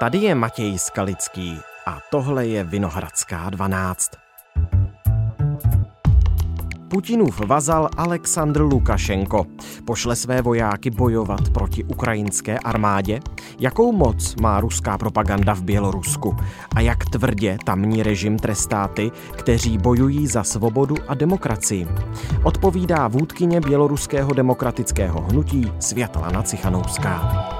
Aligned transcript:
Tady 0.00 0.18
je 0.18 0.34
Matěj 0.34 0.78
Skalický 0.78 1.58
a 1.86 1.98
tohle 2.10 2.46
je 2.46 2.64
Vinohradská 2.64 3.50
12. 3.50 4.10
Putinův 6.88 7.40
vazal 7.40 7.88
Aleksandr 7.96 8.60
Lukašenko 8.60 9.46
pošle 9.84 10.16
své 10.16 10.42
vojáky 10.42 10.90
bojovat 10.90 11.50
proti 11.50 11.84
ukrajinské 11.84 12.58
armádě? 12.58 13.20
Jakou 13.58 13.92
moc 13.92 14.34
má 14.40 14.60
ruská 14.60 14.98
propaganda 14.98 15.54
v 15.54 15.62
Bělorusku? 15.62 16.36
A 16.74 16.80
jak 16.80 17.04
tvrdě 17.04 17.58
tamní 17.64 18.02
režim 18.02 18.38
trestá 18.38 18.88
ty, 18.88 19.10
kteří 19.36 19.78
bojují 19.78 20.26
za 20.26 20.44
svobodu 20.44 20.96
a 21.08 21.14
demokracii? 21.14 21.88
Odpovídá 22.42 23.08
vůdkyně 23.08 23.60
běloruského 23.60 24.32
demokratického 24.34 25.20
hnutí 25.20 25.72
Světlana 25.78 26.42
Cichanouská. 26.42 27.55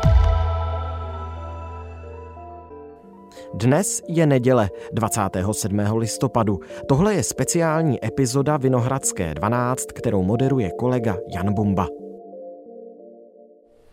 Dnes 3.56 4.02
je 4.08 4.26
neděle 4.26 4.70
27. 4.92 5.78
listopadu. 5.96 6.60
Tohle 6.88 7.14
je 7.14 7.22
speciální 7.22 8.04
epizoda 8.04 8.56
Vinohradské 8.56 9.34
12, 9.34 9.84
kterou 9.84 10.22
moderuje 10.22 10.70
kolega 10.78 11.16
Jan 11.34 11.54
Bumba. 11.54 11.88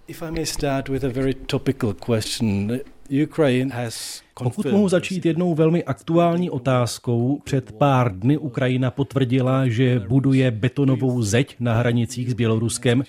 If 0.08 0.22
I 0.22 0.32
may 0.32 0.46
start 0.46 0.90
with 0.90 1.04
a 1.04 1.10
very 1.10 1.34
topical 1.34 1.94
question. 1.94 2.80
Ukraine 3.24 3.76
has 3.76 4.24
pokud 4.34 4.66
mohu 4.66 4.90
začít 4.90 5.26
jednou 5.26 5.56
velmi 5.56 5.84
aktuální 5.84 6.50
otázkou, 6.50 7.42
před 7.44 7.72
pár 7.72 8.20
dny 8.20 8.38
Ukrajina 8.38 8.92
potvrdila, 8.92 9.68
že 9.68 10.00
buduje 10.08 10.52
betonovou 10.52 11.22
zeď 11.22 11.56
na 11.60 11.74
hranicích 11.74 12.32
s 12.32 12.34
Běloruskem. 12.34 13.04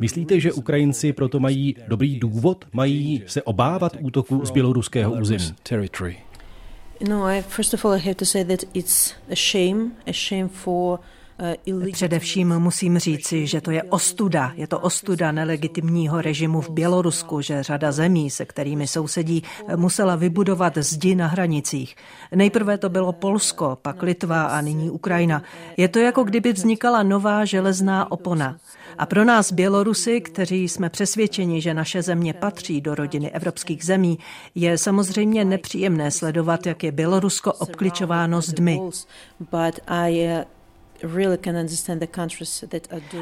Myslíte, 0.00 0.40
že 0.40 0.52
Ukrajinci 0.52 1.12
proto 1.12 1.40
mají 1.40 1.76
dobrý 1.88 2.18
důvod? 2.18 2.64
Mají 2.72 3.22
se 3.26 3.42
obávat 3.42 3.96
útoku 4.00 4.44
z 4.44 4.50
běloruského 4.50 5.12
území? 5.12 5.54
No, 7.08 7.24
I, 7.26 7.42
first 7.42 7.74
of 7.74 7.84
all, 7.84 7.92
I 7.92 8.00
have 8.00 8.14
to 8.14 8.24
say 8.24 8.44
that 8.44 8.64
it's 8.74 9.14
a 9.30 9.34
shame, 9.34 9.90
a 10.06 10.12
shame 10.12 10.48
for 10.48 10.98
Především 11.92 12.58
musím 12.58 12.98
říci, 12.98 13.46
že 13.46 13.60
to 13.60 13.70
je 13.70 13.82
ostuda. 13.82 14.52
Je 14.54 14.66
to 14.66 14.80
ostuda 14.80 15.32
nelegitimního 15.32 16.22
režimu 16.22 16.60
v 16.60 16.70
Bělorusku, 16.70 17.40
že 17.40 17.62
řada 17.62 17.92
zemí, 17.92 18.30
se 18.30 18.44
kterými 18.44 18.86
sousedí, 18.86 19.42
musela 19.76 20.16
vybudovat 20.16 20.78
zdi 20.78 21.14
na 21.14 21.26
hranicích. 21.26 21.96
Nejprve 22.34 22.78
to 22.78 22.88
bylo 22.88 23.12
Polsko, 23.12 23.78
pak 23.82 24.02
Litva 24.02 24.42
a 24.42 24.60
nyní 24.60 24.90
Ukrajina. 24.90 25.42
Je 25.76 25.88
to 25.88 25.98
jako 25.98 26.24
kdyby 26.24 26.52
vznikala 26.52 27.02
nová 27.02 27.44
železná 27.44 28.12
opona. 28.12 28.56
A 28.98 29.06
pro 29.06 29.24
nás 29.24 29.52
Bělorusy, 29.52 30.20
kteří 30.20 30.68
jsme 30.68 30.90
přesvědčeni, 30.90 31.60
že 31.60 31.74
naše 31.74 32.02
země 32.02 32.34
patří 32.34 32.80
do 32.80 32.94
rodiny 32.94 33.30
evropských 33.30 33.84
zemí, 33.84 34.18
je 34.54 34.78
samozřejmě 34.78 35.44
nepříjemné 35.44 36.10
sledovat, 36.10 36.66
jak 36.66 36.84
je 36.84 36.92
Bělorusko 36.92 37.52
obkličováno 37.52 38.40
zdmi. 38.40 38.80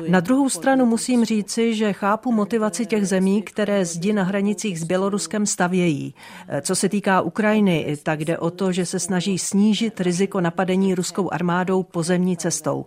Na 0.09 0.21
druhou 0.21 0.49
stranu 0.49 0.87
musím 0.87 1.25
říci, 1.25 1.75
že 1.75 1.93
chápu 1.93 2.33
motivaci 2.33 2.87
těch 2.87 3.07
zemí, 3.07 3.43
které 3.43 3.85
zdi 3.85 4.13
na 4.13 4.23
hranicích 4.23 4.81
s 4.81 4.85
Běloruskem 4.85 5.47
stavějí. 5.47 6.15
Co 6.61 6.77
se 6.77 6.89
týká 6.89 7.21
Ukrajiny, 7.21 7.97
tak 8.03 8.25
jde 8.25 8.39
o 8.39 8.51
to, 8.51 8.73
že 8.73 8.87
se 8.87 8.99
snaží 8.99 9.39
snížit 9.39 10.01
riziko 10.01 10.41
napadení 10.41 10.95
ruskou 10.95 11.33
armádou 11.33 11.83
pozemní 11.83 12.37
cestou. 12.37 12.85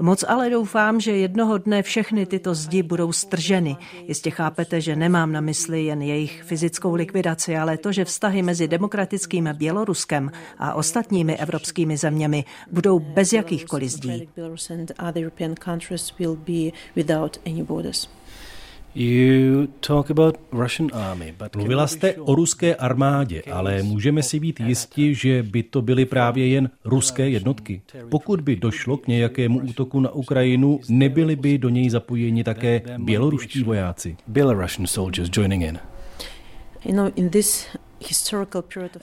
Moc 0.00 0.24
ale 0.28 0.50
doufám, 0.50 1.00
že 1.00 1.16
jednoho 1.16 1.58
dne 1.58 1.82
všechny 1.82 2.26
tyto 2.26 2.54
zdi 2.54 2.82
budou 2.82 3.12
strženy. 3.12 3.76
Jistě 4.08 4.30
chápete, 4.30 4.80
že 4.80 4.96
nemám 4.96 5.32
na 5.32 5.40
mysli 5.40 5.84
jen 5.84 6.02
jejich 6.02 6.42
fyzickou 6.42 6.94
likvidaci, 6.94 7.56
ale 7.56 7.78
to, 7.78 7.92
že 7.92 8.04
vztahy 8.04 8.42
mezi 8.42 8.68
demokratickým 8.68 9.48
Běloruskem 9.52 10.30
a 10.58 10.74
ostatními 10.74 11.36
evropskými 11.36 11.96
zeměmi 11.96 12.44
budou 12.70 12.98
bez 12.98 13.32
jakýchkoliv 13.32 13.90
zdí. 13.90 14.28
Mluvila 21.56 21.86
jste 21.86 22.14
o 22.14 22.34
ruské 22.34 22.74
armádě, 22.74 23.42
ale 23.52 23.82
můžeme 23.82 24.22
si 24.22 24.40
být 24.40 24.60
jisti, 24.60 25.14
že 25.14 25.42
by 25.42 25.62
to 25.62 25.82
byly 25.82 26.04
právě 26.04 26.46
jen 26.48 26.70
ruské 26.84 27.28
jednotky. 27.28 27.82
Pokud 28.08 28.40
by 28.40 28.56
došlo 28.56 28.96
k 28.96 29.06
nějakému 29.06 29.58
útoku 29.60 30.00
na 30.00 30.10
Ukrajinu, 30.10 30.80
nebyli 30.88 31.36
by 31.36 31.58
do 31.58 31.68
něj 31.68 31.90
zapojeni 31.90 32.44
také 32.44 32.82
běloruští 32.98 33.62
vojáci. 33.62 34.16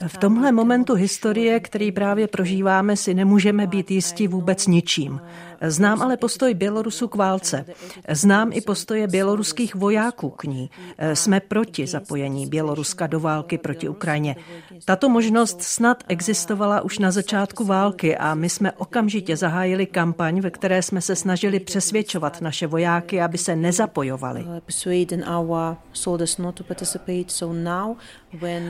V 0.06 0.16
tomhle 0.18 0.52
momentu 0.52 0.94
historie, 0.94 1.60
který 1.60 1.92
právě 1.92 2.28
prožíváme, 2.28 2.96
si 2.96 3.14
nemůžeme 3.14 3.66
být 3.66 3.90
jisti 3.90 4.28
vůbec 4.28 4.66
ničím. 4.66 5.20
Znám 5.60 6.02
ale 6.02 6.16
postoj 6.16 6.54
Bělorusu 6.54 7.08
k 7.08 7.14
válce. 7.14 7.64
Znám 8.10 8.50
i 8.52 8.60
postoje 8.60 9.08
běloruských 9.08 9.74
vojáků 9.74 10.30
k 10.30 10.44
ní. 10.44 10.70
Jsme 11.14 11.40
proti 11.40 11.86
zapojení 11.86 12.46
Běloruska 12.46 13.06
do 13.06 13.20
války 13.20 13.58
proti 13.58 13.88
Ukrajině. 13.88 14.36
Tato 14.84 15.08
možnost 15.08 15.62
snad 15.62 16.04
existovala 16.08 16.80
už 16.80 16.98
na 16.98 17.10
začátku 17.10 17.64
války 17.64 18.16
a 18.16 18.34
my 18.34 18.48
jsme 18.48 18.72
okamžitě 18.72 19.36
zahájili 19.36 19.86
kampaň, 19.86 20.40
ve 20.40 20.50
které 20.50 20.82
jsme 20.82 21.00
se 21.00 21.16
snažili 21.16 21.60
přesvědčovat 21.60 22.40
naše 22.40 22.66
vojáky, 22.66 23.22
aby 23.22 23.38
se 23.38 23.56
nezapojovali. 23.56 24.46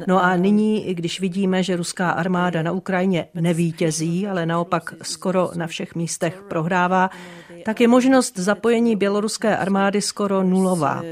No 0.06 0.24
a 0.24 0.36
nyní, 0.36 0.94
když 0.94 1.20
vidíme, 1.20 1.62
že 1.62 1.76
ruská 1.76 2.10
armáda 2.10 2.62
na 2.62 2.72
Ukrajině 2.72 3.28
nevítězí, 3.34 4.26
ale 4.26 4.47
naopak 4.47 4.94
skoro 5.03 5.50
na 5.54 5.66
všech 5.66 5.94
místech 5.94 6.42
prohrává, 6.48 6.75
odehrává, 6.76 7.10
tak 7.64 7.81
je 7.81 7.88
možnost 7.88 8.38
zapojení 8.38 8.97
běloruské 8.97 9.56
armády 9.56 10.03
skoro 10.03 10.42
nulová. 10.42 11.03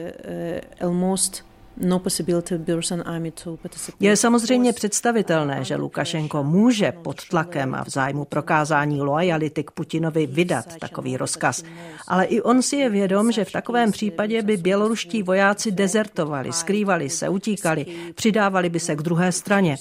Je 4.00 4.16
samozřejmě 4.16 4.72
představitelné, 4.72 5.64
že 5.64 5.76
Lukašenko 5.76 6.44
může 6.44 6.92
pod 6.92 7.28
tlakem 7.28 7.74
a 7.74 7.84
v 7.84 7.88
zájmu 7.88 8.24
prokázání 8.24 9.02
loajality 9.02 9.64
k 9.64 9.70
Putinovi 9.70 10.26
vydat 10.26 10.76
takový 10.78 11.16
rozkaz. 11.16 11.62
Ale 12.08 12.24
i 12.24 12.42
on 12.42 12.62
si 12.62 12.76
je 12.76 12.90
vědom, 12.90 13.32
že 13.32 13.44
v 13.44 13.52
takovém 13.52 13.92
případě 13.92 14.42
by 14.42 14.56
běloruští 14.56 15.22
vojáci 15.22 15.72
dezertovali, 15.72 16.52
skrývali 16.52 17.10
se, 17.10 17.28
utíkali, 17.28 17.86
přidávali 18.14 18.68
by 18.68 18.80
se 18.80 18.96
k 18.96 19.02
druhé 19.02 19.32
straně. 19.32 19.76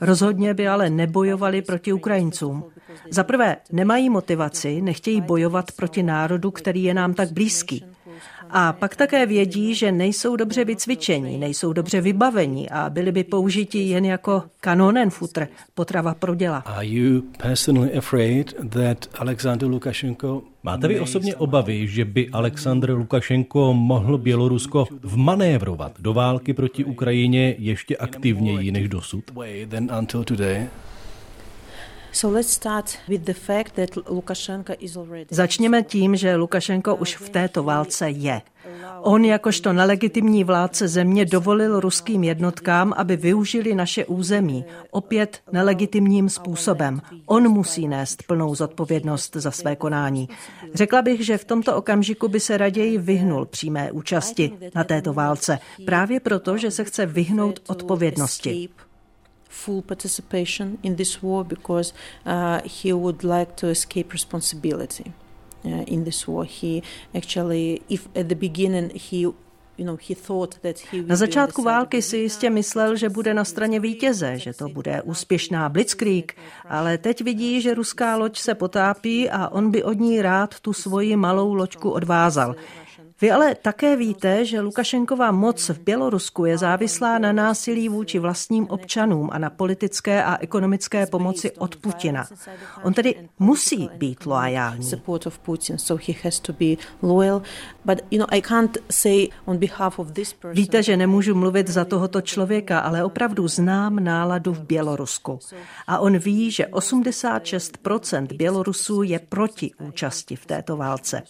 Rozhodně 0.00 0.54
by 0.54 0.68
ale 0.68 0.90
nebojovali 0.90 1.62
proti 1.62 1.92
Ukrajincům. 1.92 2.64
Za 3.10 3.24
prvé, 3.24 3.56
nemají 3.72 4.10
motivaci, 4.10 4.82
nechtějí 4.82 5.20
bojovat 5.20 5.72
proti 5.72 6.02
národu, 6.02 6.50
který 6.50 6.84
je 6.84 6.94
nám 6.94 7.14
tak 7.14 7.32
blízký. 7.32 7.84
A 8.50 8.72
pak 8.72 8.96
také 8.96 9.26
vědí, 9.26 9.74
že 9.74 9.92
nejsou 9.92 10.36
dobře 10.36 10.64
vycvičení, 10.64 11.38
nejsou 11.38 11.72
dobře 11.72 12.00
vybavení 12.00 12.70
a 12.70 12.90
byli 12.90 13.12
by 13.12 13.24
použiti 13.24 13.78
jen 13.78 14.04
jako 14.04 14.42
kanonenfutr, 14.60 15.48
potrava 15.74 16.14
pro 16.14 16.34
děla. 16.34 16.58
Máte 20.62 20.88
vy 20.88 21.00
osobně 21.00 21.36
obavy, 21.36 21.86
že 21.86 22.04
by 22.04 22.28
Aleksandr 22.28 22.90
Lukašenko 22.90 23.74
mohl 23.74 24.18
Bělorusko 24.18 24.86
vmanévrovat 25.02 25.92
do 25.98 26.14
války 26.14 26.54
proti 26.54 26.84
Ukrajině 26.84 27.54
ještě 27.58 27.96
aktivněji 27.96 28.72
než 28.72 28.88
dosud? 28.88 29.24
Začněme 35.30 35.82
tím, 35.82 36.16
že 36.16 36.36
Lukašenko 36.36 36.96
už 36.96 37.16
v 37.16 37.28
této 37.28 37.62
válce 37.62 38.10
je. 38.10 38.42
On 39.00 39.24
jakožto 39.24 39.72
nelegitimní 39.72 40.44
vládce 40.44 40.88
země 40.88 41.24
dovolil 41.24 41.80
ruským 41.80 42.24
jednotkám, 42.24 42.94
aby 42.96 43.16
využili 43.16 43.74
naše 43.74 44.04
území, 44.04 44.64
opět 44.90 45.40
nelegitimním 45.52 46.28
způsobem. 46.28 47.00
On 47.26 47.48
musí 47.48 47.88
nést 47.88 48.22
plnou 48.22 48.54
zodpovědnost 48.54 49.36
za 49.36 49.50
své 49.50 49.76
konání. 49.76 50.28
Řekla 50.74 51.02
bych, 51.02 51.26
že 51.26 51.38
v 51.38 51.44
tomto 51.44 51.76
okamžiku 51.76 52.28
by 52.28 52.40
se 52.40 52.56
raději 52.56 52.98
vyhnul 52.98 53.46
přímé 53.46 53.92
účasti 53.92 54.52
na 54.74 54.84
této 54.84 55.12
válce, 55.12 55.58
právě 55.86 56.20
proto, 56.20 56.58
že 56.58 56.70
se 56.70 56.84
chce 56.84 57.06
vyhnout 57.06 57.60
odpovědnosti 57.66 58.68
full 59.48 59.82
participation 59.82 60.78
in 60.82 60.96
this 60.96 61.22
war 61.22 61.44
because 61.44 61.92
uh, 62.26 62.60
he 62.64 62.92
would 62.92 63.24
like 63.24 63.52
to 63.56 63.68
escape 63.68 64.12
responsibility 64.12 65.12
uh, 65.64 65.84
in 65.86 66.04
this 66.04 66.28
war. 66.28 66.44
He 66.44 66.82
actually, 67.14 67.82
if 67.88 68.08
at 68.14 68.28
the 68.28 68.34
beginning 68.34 68.92
he 68.94 69.26
na 71.06 71.16
začátku 71.16 71.62
války 71.62 72.02
si 72.02 72.16
jistě 72.16 72.50
myslel, 72.50 72.96
že 72.96 73.08
bude 73.08 73.34
na 73.34 73.44
straně 73.44 73.80
vítěze, 73.80 74.38
že 74.38 74.52
to 74.52 74.68
bude 74.68 75.02
úspěšná 75.02 75.68
blitzkrieg, 75.68 76.36
ale 76.68 76.98
teď 76.98 77.22
vidí, 77.22 77.60
že 77.60 77.74
ruská 77.74 78.16
loď 78.16 78.38
se 78.38 78.54
potápí 78.54 79.30
a 79.30 79.48
on 79.48 79.70
by 79.70 79.82
od 79.82 79.98
ní 80.00 80.22
rád 80.22 80.60
tu 80.60 80.72
svoji 80.72 81.16
malou 81.16 81.54
loďku 81.54 81.90
odvázal. 81.90 82.54
Vy 83.20 83.30
ale 83.30 83.54
také 83.54 83.96
víte, 83.96 84.44
že 84.44 84.60
Lukašenková 84.60 85.30
moc 85.30 85.68
v 85.68 85.78
Bělorusku 85.78 86.44
je 86.44 86.58
závislá 86.58 87.18
na 87.18 87.32
násilí 87.32 87.88
vůči 87.88 88.18
vlastním 88.18 88.66
občanům 88.70 89.28
a 89.32 89.38
na 89.38 89.50
politické 89.50 90.24
a 90.24 90.36
ekonomické 90.40 91.06
pomoci 91.06 91.50
od 91.50 91.76
Putina. 91.76 92.24
On 92.82 92.94
tedy 92.94 93.28
musí 93.38 93.88
být 93.96 94.26
loajální. 94.26 94.90
Víte, 100.52 100.82
že 100.82 100.96
nemůžu 100.96 101.34
mluvit 101.34 101.68
za 101.68 101.84
tohoto 101.84 102.20
člověka, 102.20 102.78
ale 102.78 103.04
opravdu 103.04 103.48
znám 103.48 104.04
náladu 104.04 104.52
v 104.52 104.60
Bělorusku. 104.60 105.38
A 105.86 105.98
on 105.98 106.18
ví, 106.18 106.50
že 106.50 106.64
86% 106.64 108.36
Bělorusů 108.36 109.02
je 109.02 109.18
proti 109.18 109.70
účasti 109.78 110.36
v 110.36 110.46
této 110.46 110.76
válce. 110.76 111.22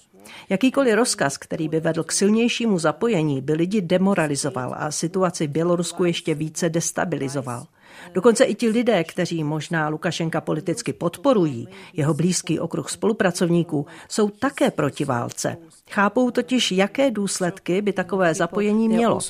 Jakýkoliv 0.48 0.94
rozkaz, 0.94 1.38
který 1.38 1.68
by 1.68 1.80
vedl 1.80 2.04
k 2.04 2.12
silnějšímu 2.12 2.78
zapojení, 2.78 3.40
by 3.40 3.52
lidi 3.52 3.80
demoralizoval 3.80 4.74
a 4.78 4.90
situaci 4.90 5.46
v 5.46 5.50
Bělorusku 5.50 6.04
ještě 6.04 6.34
více 6.34 6.68
destabilizoval. 6.68 7.66
Dokonce 8.14 8.44
i 8.44 8.54
ti 8.54 8.68
lidé, 8.68 9.04
kteří 9.04 9.44
možná 9.44 9.88
Lukašenka 9.88 10.40
politicky 10.40 10.92
podporují, 10.92 11.68
jeho 11.92 12.14
blízký 12.14 12.60
okruh 12.60 12.90
spolupracovníků, 12.90 13.86
jsou 14.08 14.28
také 14.28 14.70
proti 14.70 15.04
válce. 15.04 15.56
Chápou 15.90 16.30
totiž, 16.30 16.72
jaké 16.72 17.10
důsledky 17.10 17.82
by 17.82 17.92
takové 17.92 18.34
zapojení 18.34 18.88
mělo. 18.88 19.20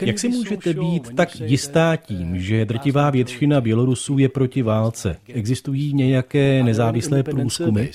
Jak 0.00 0.18
si 0.18 0.28
můžete 0.28 0.74
být 0.74 1.16
tak 1.16 1.40
jistá 1.40 1.96
tím, 1.96 2.40
že 2.40 2.64
drtivá 2.64 3.10
většina 3.10 3.60
Bělorusů 3.60 4.18
je 4.18 4.28
proti 4.28 4.62
válce? 4.62 5.16
Existují 5.28 5.94
nějaké 5.94 6.62
nezávislé 6.62 7.22
průzkumy? 7.22 7.88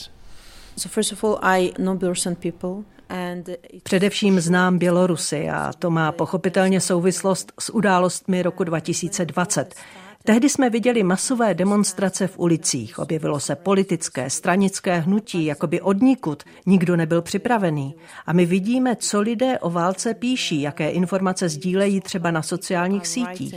Především 3.84 4.40
znám 4.40 4.78
Bělorusy 4.78 5.50
a 5.50 5.74
to 5.80 5.90
má 5.90 6.12
pochopitelně 6.12 6.82
souvislost 6.82 7.52
s 7.60 7.74
událostmi 7.74 8.42
roku 8.42 8.64
2020. 8.64 9.76
Tehdy 10.24 10.50
jsme 10.50 10.70
viděli 10.70 11.04
masové 11.04 11.54
demonstrace 11.54 12.28
v 12.28 12.40
ulicích. 12.40 13.00
Objevilo 13.00 13.40
se 13.40 13.56
politické, 13.56 14.30
stranické 14.30 15.00
hnutí, 15.00 15.46
jako 15.46 15.68
by 15.68 15.82
odnikud. 15.82 16.44
Nikdo 16.66 16.96
nebyl 16.96 17.22
připravený. 17.22 17.96
A 18.26 18.34
my 18.34 18.46
vidíme, 18.46 18.96
co 18.96 19.22
lidé 19.22 19.60
o 19.60 19.70
válce 19.70 20.14
píší, 20.14 20.62
jaké 20.62 20.90
informace 20.90 21.50
sdílejí 21.50 22.02
třeba 22.02 22.32
na 22.32 22.42
sociálních 22.42 23.08
sítích. 23.08 23.56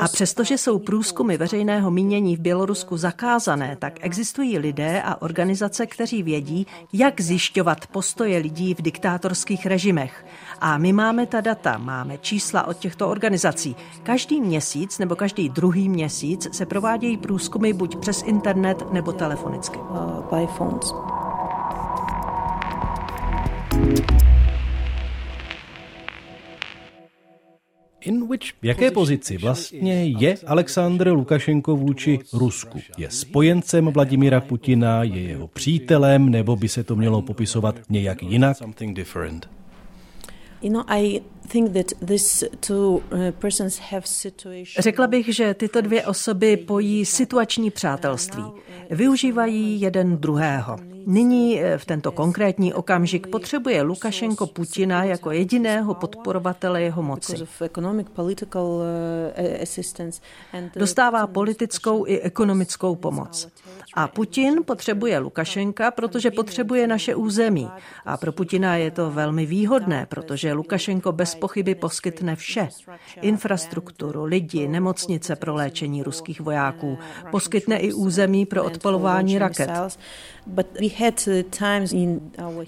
A 0.00 0.08
přestože 0.08 0.58
jsou 0.58 0.78
průzkumy 0.78 1.36
veřejného 1.36 1.90
mínění 1.90 2.36
v 2.36 2.40
Bělorusku 2.40 2.96
zakázané, 2.96 3.76
tak 3.76 3.98
existují 4.00 4.58
lidé 4.58 5.02
a 5.02 5.22
organizace, 5.22 5.86
kteří 5.86 6.22
vědí, 6.22 6.66
jak 6.92 7.20
zjišťovat 7.20 7.86
postoje 7.86 8.38
lidí 8.38 8.74
v 8.74 8.82
diktátorských 8.82 9.66
režimech. 9.66 10.26
A 10.60 10.78
my 10.78 10.92
máme 10.92 11.26
ta 11.26 11.40
data, 11.40 11.78
máme 11.78 12.01
čísla 12.20 12.66
od 12.66 12.78
těchto 12.78 13.08
organizací. 13.08 13.76
Každý 14.02 14.40
měsíc 14.40 14.98
nebo 14.98 15.16
každý 15.16 15.48
druhý 15.48 15.88
měsíc 15.88 16.48
se 16.52 16.66
provádějí 16.66 17.16
průzkumy 17.16 17.72
buď 17.72 17.96
přes 17.96 18.22
internet 18.22 18.92
nebo 18.92 19.12
telefonicky. 19.12 19.78
Uh, 19.78 20.38
by 20.40 20.46
phones. 20.46 20.94
V 28.62 28.66
jaké 28.66 28.90
pozici 28.90 29.38
vlastně 29.38 30.04
je 30.04 30.36
Aleksandr 30.46 31.08
Lukašenko 31.08 31.76
vůči 31.76 32.18
Rusku? 32.32 32.80
Je 32.98 33.10
spojencem 33.10 33.86
Vladimira 33.86 34.40
Putina, 34.40 35.02
je 35.02 35.20
jeho 35.20 35.48
přítelem, 35.48 36.28
nebo 36.28 36.56
by 36.56 36.68
se 36.68 36.84
to 36.84 36.96
mělo 36.96 37.22
popisovat 37.22 37.80
nějak 37.88 38.22
jinak? 38.22 38.56
Řekla 44.78 45.06
bych, 45.06 45.34
že 45.34 45.54
tyto 45.54 45.80
dvě 45.80 46.06
osoby 46.06 46.56
pojí 46.56 47.04
situační 47.04 47.70
přátelství. 47.70 48.44
Využívají 48.90 49.80
jeden 49.80 50.16
druhého. 50.16 50.76
Nyní 51.06 51.60
eh, 51.60 51.78
v 51.78 51.84
tento 51.84 52.12
konkrétní 52.12 52.74
okamžik 52.74 53.26
potřebuje 53.26 53.82
Lukašenko 53.82 54.46
Putina 54.46 55.04
jako 55.04 55.30
jediného 55.30 55.94
podporovatele 55.94 56.82
jeho 56.82 57.02
moci. 57.02 57.36
Dostává 60.76 61.26
politickou 61.26 62.06
i 62.06 62.20
ekonomickou 62.20 62.94
pomoc. 62.94 63.48
A 63.94 64.08
Putin 64.08 64.54
potřebuje 64.64 65.18
Lukašenka, 65.18 65.90
protože 65.90 66.30
potřebuje 66.30 66.86
naše 66.86 67.14
území. 67.14 67.68
A 68.04 68.16
pro 68.16 68.32
Putina 68.32 68.76
je 68.76 68.90
to 68.90 69.10
velmi 69.10 69.46
výhodné, 69.46 70.06
protože 70.06 70.52
Lukašenko 70.52 71.12
bez 71.12 71.34
pochyby 71.34 71.74
poskytne 71.74 72.36
vše. 72.36 72.68
Infrastrukturu, 73.20 74.24
lidi, 74.24 74.68
nemocnice 74.68 75.36
pro 75.36 75.54
léčení 75.54 76.02
ruských 76.02 76.40
vojáků. 76.40 76.98
Poskytne 77.30 77.76
i 77.76 77.92
území 77.92 78.46
pro 78.46 78.64
odpalování 78.64 79.38
raket. 79.38 79.70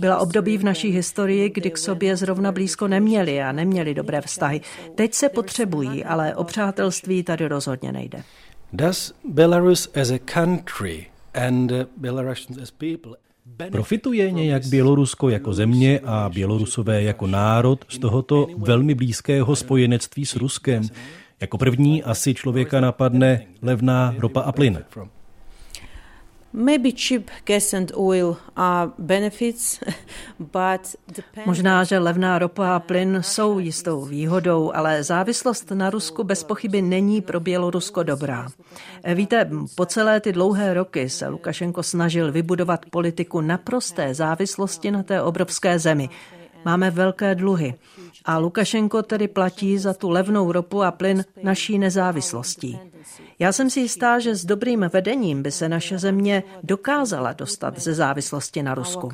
Byla 0.01 0.19
období 0.19 0.59
v 0.59 0.65
naší 0.65 0.91
historii, 0.91 1.51
kdy 1.51 1.71
k 1.71 1.79
sobě 1.79 2.17
zrovna 2.17 2.53
blízko 2.53 2.89
neměli 2.89 3.43
a 3.43 3.53
neměli 3.53 3.95
dobré 3.95 4.21
vztahy. 4.21 4.61
Teď 4.95 5.15
se 5.15 5.29
potřebují, 5.29 6.05
ale 6.05 6.35
o 6.37 6.45
přátelství 6.45 7.23
tady 7.23 7.49
rozhodně 7.49 7.93
nejde. 7.93 8.23
Does 8.73 9.15
Belarus 9.33 9.89
as 10.01 10.11
a 10.11 10.19
country 10.19 11.07
and 11.35 11.73
Belarusians 11.97 12.59
as 12.63 12.71
people 12.71 13.17
Profituje 13.73 14.31
nějak 14.31 14.67
Bělorusko 14.67 15.29
jako 15.29 15.55
země 15.55 16.01
a 16.05 16.31
Bělorusové 16.35 17.03
jako 17.03 17.27
národ 17.27 17.85
z 17.89 17.99
tohoto 17.99 18.47
velmi 18.57 18.95
blízkého 18.95 19.57
spojenectví 19.57 20.27
s 20.27 20.37
Ruskem? 20.37 20.83
Jako 21.41 21.59
první 21.59 22.03
asi 22.03 22.35
člověka 22.35 22.81
napadne 22.81 23.47
levná 23.63 24.15
ropa 24.19 24.41
a 24.41 24.53
plyn. 24.53 24.85
Možná, 31.47 31.85
že 31.85 31.99
levná 31.99 32.39
ropa 32.39 32.77
a 32.77 32.81
plyn 32.81 33.19
jsou 33.21 33.59
jistou 33.59 34.05
výhodou, 34.05 34.73
ale 34.75 35.03
závislost 35.03 35.71
na 35.71 35.91
Rusku 35.91 36.25
bez 36.25 36.45
pochyby 36.45 36.83
není 36.83 37.21
pro 37.21 37.41
Bělorusko 37.41 38.03
dobrá. 38.03 38.49
Víte, 39.15 39.51
po 39.75 39.87
celé 39.87 40.21
ty 40.21 40.33
dlouhé 40.33 40.75
roky 40.75 41.11
se 41.11 41.29
Lukašenko 41.29 41.83
snažil 41.83 42.33
vybudovat 42.33 42.87
politiku 42.91 43.41
naprosté 43.41 44.15
závislosti 44.15 44.91
na 44.91 45.03
té 45.03 45.23
obrovské 45.23 45.79
zemi. 45.79 46.09
Máme 46.65 46.91
velké 46.91 47.35
dluhy. 47.35 47.75
A 48.25 48.39
Lukašenko 48.39 49.03
tedy 49.03 49.29
platí 49.29 49.79
za 49.79 49.95
tu 49.95 50.09
levnou 50.11 50.53
ropu 50.53 50.83
a 50.83 50.91
plyn 50.91 51.25
naší 51.43 51.79
nezávislostí. 51.79 52.79
Já 53.39 53.53
jsem 53.53 53.71
si 53.71 53.81
jistá, 53.81 54.19
že 54.19 54.35
s 54.35 54.45
dobrým 54.45 54.87
vedením 54.93 55.43
by 55.43 55.51
se 55.51 55.69
naše 55.69 55.99
země 55.99 56.43
dokázala 56.63 57.33
dostat 57.33 57.79
ze 57.79 57.95
závislosti 57.95 58.63
na 58.63 58.75
Rusku. 58.75 59.09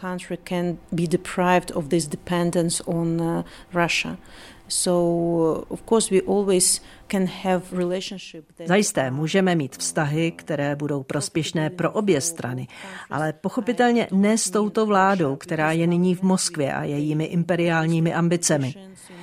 Zajisté 8.66 9.10
můžeme 9.10 9.54
mít 9.54 9.76
vztahy, 9.76 10.30
které 10.30 10.76
budou 10.76 11.02
prospěšné 11.02 11.70
pro 11.70 11.90
obě 11.90 12.20
strany, 12.20 12.68
ale 13.10 13.32
pochopitelně 13.32 14.08
ne 14.12 14.38
s 14.38 14.50
touto 14.50 14.86
vládou, 14.86 15.36
která 15.36 15.72
je 15.72 15.86
nyní 15.86 16.14
v 16.14 16.22
Moskvě 16.22 16.74
a 16.74 16.84
jejími 16.84 17.24
imperiálními 17.24 18.14
ambicemi. 18.14 18.74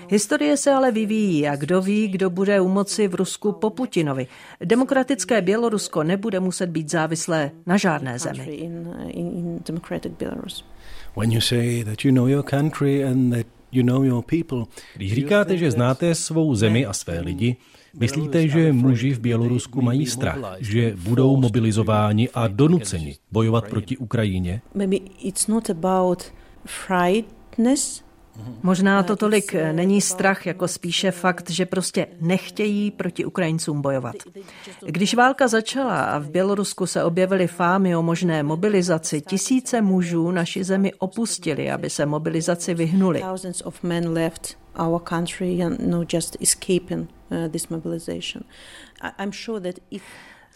Historie 0.10 0.58
se 0.58 0.72
ale 0.72 0.92
vyvíjí 0.92 1.48
a 1.48 1.56
kdo 1.56 1.82
ví, 1.82 2.08
kdo 2.08 2.30
bude 2.30 2.62
u 2.62 2.68
moci 2.68 3.08
v 3.08 3.16
Rusku 3.16 3.52
po 3.52 3.70
Putinovi. 3.70 4.28
Demokratické 4.64 5.42
Bělorusko 5.42 6.04
nebude 6.04 6.40
muset 6.40 6.70
být 6.70 6.92
závislé 6.92 7.52
na 7.66 7.78
žádné 7.78 8.20
zemi. 8.20 8.72
When 11.18 11.32
you 11.32 11.42
say 11.42 11.84
that 11.84 12.06
you 12.06 12.12
know 12.12 12.28
your 12.28 12.44
country 12.44 13.06
and 13.06 13.34
that 13.34 13.57
když 14.96 15.14
říkáte, 15.14 15.58
že 15.58 15.72
znáte 15.72 16.16
svou 16.16 16.56
zemi 16.56 16.86
a 16.86 16.94
své 16.94 17.20
lidi, 17.20 17.56
myslíte, 18.00 18.48
že 18.48 18.74
muži 18.74 19.14
v 19.14 19.20
Bělorusku 19.20 19.82
mají 19.82 20.06
strach, 20.06 20.38
že 20.60 20.94
budou 21.04 21.38
mobilizováni 21.38 22.30
a 22.34 22.48
donuceni 22.48 23.16
bojovat 23.32 23.70
proti 23.70 23.98
Ukrajině? 23.98 24.62
Možná 28.64 29.04
to 29.04 29.16
tolik 29.16 29.56
není 29.72 30.02
strach, 30.02 30.46
jako 30.46 30.68
spíše 30.68 31.12
fakt, 31.12 31.50
že 31.50 31.66
prostě 31.66 32.08
nechtějí 32.22 32.92
proti 32.92 33.26
Ukrajincům 33.26 33.82
bojovat. 33.82 34.16
Když 34.86 35.14
válka 35.14 35.48
začala 35.48 36.02
a 36.04 36.20
v 36.20 36.30
Bělorusku 36.30 36.86
se 36.86 37.04
objevily 37.04 37.48
fámy 37.48 37.96
o 37.96 38.02
možné 38.02 38.44
mobilizaci, 38.44 39.22
tisíce 39.22 39.82
mužů 39.82 40.32
naši 40.32 40.64
zemi 40.64 40.94
opustili, 40.94 41.72
aby 41.72 41.90
se 41.90 42.06
mobilizaci 42.06 42.74
vyhnuli. 42.74 43.24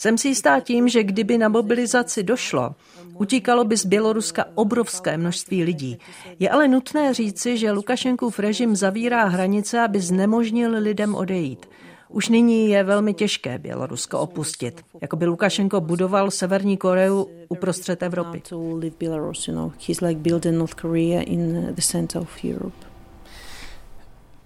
Jsem 0.01 0.17
si 0.17 0.27
jistá 0.27 0.59
tím, 0.59 0.89
že 0.89 1.03
kdyby 1.03 1.37
na 1.37 1.49
mobilizaci 1.49 2.23
došlo, 2.23 2.75
utíkalo 3.13 3.63
by 3.63 3.77
z 3.77 3.85
Běloruska 3.85 4.45
obrovské 4.55 5.17
množství 5.17 5.63
lidí. 5.63 5.97
Je 6.39 6.49
ale 6.49 6.67
nutné 6.67 7.13
říci, 7.13 7.57
že 7.57 7.71
Lukašenkův 7.71 8.39
režim 8.39 8.75
zavírá 8.75 9.25
hranice, 9.25 9.79
aby 9.79 9.99
znemožnil 9.99 10.71
lidem 10.77 11.15
odejít. 11.15 11.65
Už 12.09 12.29
nyní 12.29 12.69
je 12.69 12.83
velmi 12.83 13.13
těžké 13.13 13.59
Bělorusko 13.59 14.19
opustit. 14.19 14.81
Jako 15.01 15.15
by 15.15 15.25
Lukašenko 15.25 15.81
budoval 15.81 16.31
Severní 16.31 16.77
Koreu 16.77 17.25
uprostřed 17.49 18.03
Evropy. 18.03 18.41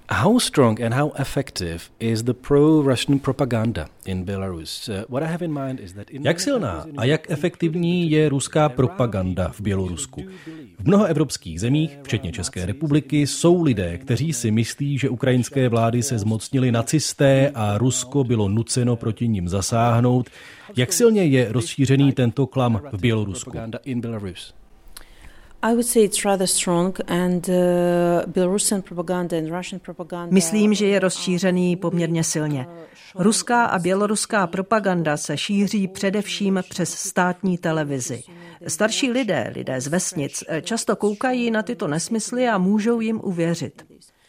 How 0.09 0.39
strong 0.39 0.81
and 0.81 0.93
how 0.93 1.11
effective 1.19 1.89
is 1.99 2.23
the 2.23 2.33
pro-Russian 2.33 3.19
propaganda 3.19 3.87
in 4.05 4.23
Belarus? 4.25 4.89
Uh, 4.89 5.03
what 5.09 5.23
I 5.23 5.25
have 5.25 5.45
in 5.45 5.51
mind 5.51 5.79
is 5.79 5.93
that 5.93 6.07
jak 6.11 6.39
silná 6.39 6.85
a 6.97 7.05
jak 7.05 7.31
efektivní 7.31 8.11
je 8.11 8.29
ruská 8.29 8.69
propaganda 8.69 9.49
v 9.49 9.61
Bělorusku? 9.61 10.23
V 10.79 10.87
mnoha 10.87 11.05
evropských 11.05 11.59
zemích, 11.61 11.97
včetně 12.03 12.31
České 12.31 12.65
republiky, 12.65 13.27
jsou 13.27 13.63
lidé, 13.63 13.97
kteří 13.97 14.33
si 14.33 14.51
myslí, 14.51 14.97
že 14.97 15.09
ukrajinské 15.09 15.69
vlády 15.69 16.03
se 16.03 16.19
zmocnili 16.19 16.71
nacisté 16.71 17.51
a 17.55 17.77
Rusko 17.77 18.23
bylo 18.23 18.49
nuceno 18.49 18.95
proti 18.95 19.27
nim 19.27 19.49
zasáhnout. 19.49 20.29
Jak 20.75 20.93
silně 20.93 21.25
je 21.25 21.51
rozšířený 21.51 22.11
tento 22.11 22.47
klam 22.47 22.81
v 22.91 23.01
Bělorusku? 23.01 23.51
Myslím, 30.31 30.73
že 30.73 30.85
je 30.87 30.99
rozšířený 30.99 31.75
poměrně 31.75 32.23
silně. 32.23 32.67
Ruská 33.15 33.65
a 33.65 33.79
běloruská 33.79 34.47
propaganda 34.47 35.17
se 35.17 35.37
šíří 35.37 35.87
především 35.87 36.63
přes 36.69 36.89
státní 36.89 37.57
televizi. 37.57 38.23
Starší 38.67 39.11
lidé, 39.11 39.51
lidé 39.55 39.81
z 39.81 39.87
vesnic, 39.87 40.43
často 40.61 40.95
koukají 40.95 41.51
na 41.51 41.63
tyto 41.63 41.87
nesmysly 41.87 42.47
a 42.47 42.57
můžou 42.57 42.99
jim 42.99 43.21
uvěřit. 43.23 43.85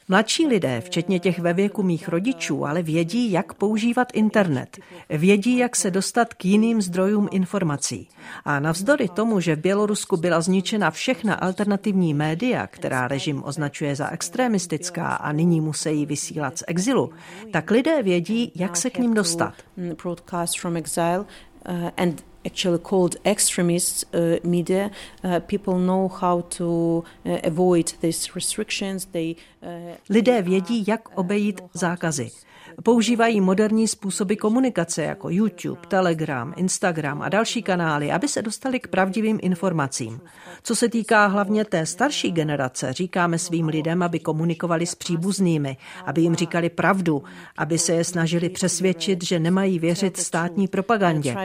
Mladší 0.08 0.46
lidé, 0.46 0.80
včetně 0.80 1.20
těch 1.20 1.38
ve 1.38 1.52
věku 1.52 1.82
mých 1.82 2.08
rodičů, 2.08 2.66
ale 2.66 2.82
vědí, 2.82 3.32
jak 3.32 3.54
používat 3.54 4.08
internet. 4.14 4.78
Vědí, 5.08 5.56
jak 5.56 5.76
se 5.76 5.90
dostat 5.90 6.34
k 6.34 6.44
jiným 6.44 6.82
zdrojům 6.82 7.28
informací. 7.30 8.08
A 8.44 8.60
navzdory 8.60 9.08
tomu, 9.08 9.40
že 9.40 9.56
v 9.56 9.60
Bělorusku 9.60 10.16
byla 10.16 10.40
zničena 10.40 10.90
všechna 10.90 11.34
alternativní 11.34 12.14
média, 12.14 12.66
která 12.66 13.08
režim 13.08 13.42
označuje 13.44 13.96
za 13.96 14.10
extremistická 14.10 15.08
a 15.08 15.32
nyní 15.32 15.60
musí 15.60 16.06
vysílat 16.06 16.58
z 16.58 16.64
exilu, 16.66 17.10
tak 17.52 17.70
lidé 17.70 18.02
vědí, 18.02 18.52
jak 18.54 18.76
se 18.76 18.90
k 18.90 18.98
ním 18.98 19.14
dostat 19.14 19.54
actually 22.46 22.78
called 22.78 23.16
extremist 23.24 24.04
uh, 24.14 24.36
media, 24.44 24.90
uh, 25.24 25.40
people 25.40 25.74
know 25.78 26.08
how 26.08 26.42
to 26.58 27.04
uh, 27.24 27.38
avoid 27.44 27.92
these 28.00 28.34
restrictions. 28.34 29.06
They, 29.12 29.36
uh, 29.62 29.96
Lidé 30.10 30.42
vědí, 30.42 30.84
jak 30.86 31.18
obejít 31.18 31.60
zákazy. 31.74 32.30
Používají 32.83 33.40
moderní 33.40 33.88
způsoby 33.88 34.35
komunikace 34.35 35.02
jako 35.02 35.30
YouTube, 35.30 35.80
Telegram, 35.88 36.54
Instagram 36.56 37.23
a 37.23 37.28
další 37.28 37.62
kanály, 37.62 38.12
aby 38.12 38.28
se 38.28 38.42
dostali 38.42 38.80
k 38.80 38.88
pravdivým 38.88 39.38
informacím. 39.42 40.21
Co 40.62 40.76
se 40.76 40.88
týká 40.88 41.26
hlavně 41.26 41.64
té 41.64 41.87
starší 41.87 42.33
generace, 42.33 42.92
říkáme 42.92 43.38
svým 43.38 43.68
lidem, 43.68 44.02
aby 44.02 44.18
komunikovali 44.18 44.87
s 44.87 44.95
příbuznými, 44.95 45.76
aby 46.04 46.21
jim 46.21 46.35
říkali 46.35 46.71
pravdu, 46.71 47.23
aby 47.56 47.78
se 47.78 47.92
je 47.92 48.04
snažili 48.04 48.49
přesvědčit, 48.49 49.25
že 49.25 49.38
nemají 49.38 49.78
věřit 49.78 50.16
státní 50.16 50.68
propagandě. 50.68 51.37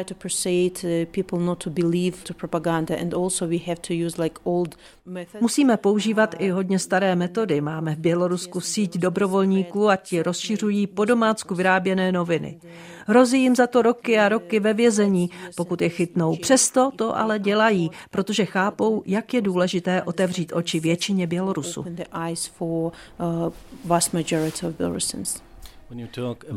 Musíme 5.41 5.77
používat 5.77 6.35
i 6.39 6.49
hodně 6.49 6.79
staré 6.79 7.15
metody. 7.15 7.61
Máme 7.61 7.95
v 7.95 7.99
Bělorusku 7.99 8.61
síť 8.61 8.97
dobrovolníků 8.97 9.89
a 9.89 9.95
ti 9.95 10.23
rozšiřují 10.23 10.87
po 10.87 11.05
domácku 11.21 11.55
vyráběné 11.55 12.11
noviny. 12.11 12.57
Hrozí 13.07 13.41
jim 13.41 13.55
za 13.55 13.67
to 13.67 13.81
roky 13.81 14.19
a 14.19 14.29
roky 14.29 14.59
ve 14.59 14.73
vězení, 14.73 15.29
pokud 15.55 15.81
je 15.81 15.89
chytnou. 15.89 16.35
Přesto 16.35 16.91
to 16.95 17.17
ale 17.17 17.39
dělají, 17.39 17.91
protože 18.11 18.45
chápou, 18.45 19.03
jak 19.05 19.33
je 19.33 19.41
důležité 19.41 20.03
otevřít 20.03 20.53
oči 20.55 20.79
většině 20.79 21.27
Bělorusů. 21.27 21.85